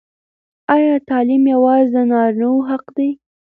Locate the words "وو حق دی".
2.51-3.09